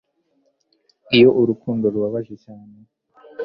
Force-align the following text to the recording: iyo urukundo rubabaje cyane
iyo 1.15 1.29
urukundo 1.39 1.85
rubabaje 1.93 2.35
cyane 2.43 2.75